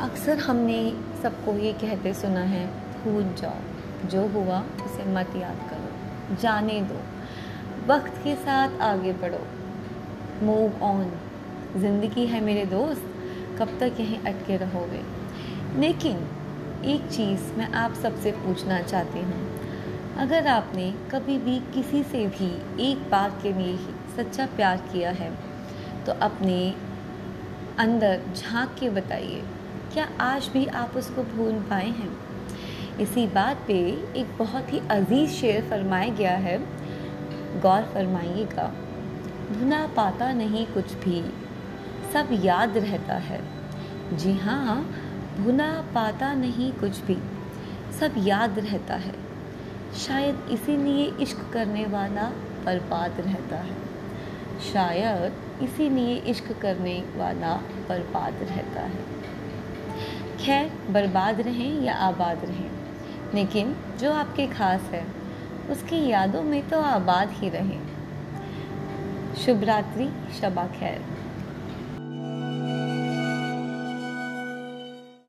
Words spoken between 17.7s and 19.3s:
आप सबसे पूछना चाहती